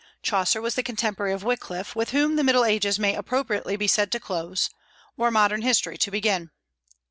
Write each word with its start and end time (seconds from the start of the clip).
Chaucer 0.23 0.61
was 0.63 0.73
the 0.73 0.81
contemporary 0.81 1.31
of 1.31 1.43
Wyclif, 1.43 1.95
with 1.95 2.09
whom 2.09 2.35
the 2.35 2.43
Middle 2.43 2.65
Ages 2.65 2.97
may 2.97 3.13
appropriately 3.13 3.75
be 3.75 3.85
said 3.85 4.11
to 4.13 4.19
close, 4.19 4.71
or 5.15 5.29
modern 5.29 5.61
history 5.61 5.95
to 5.99 6.09
begin. 6.09 6.49